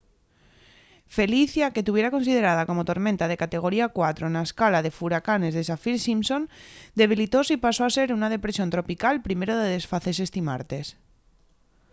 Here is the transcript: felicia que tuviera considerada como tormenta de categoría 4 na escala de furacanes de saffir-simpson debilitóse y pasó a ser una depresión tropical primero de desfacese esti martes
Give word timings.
felicia 1.17 1.73
que 1.73 1.85
tuviera 1.87 2.13
considerada 2.15 2.67
como 2.69 2.87
tormenta 2.91 3.25
de 3.27 3.39
categoría 3.43 3.91
4 3.97 4.25
na 4.33 4.41
escala 4.47 4.83
de 4.85 4.95
furacanes 4.99 5.55
de 5.55 5.65
saffir-simpson 5.69 6.43
debilitóse 7.01 7.51
y 7.55 7.63
pasó 7.65 7.81
a 7.85 7.93
ser 7.97 8.07
una 8.19 8.31
depresión 8.35 8.69
tropical 8.75 9.15
primero 9.27 9.53
de 9.57 9.73
desfacese 9.75 10.23
esti 10.27 10.41
martes 10.49 10.85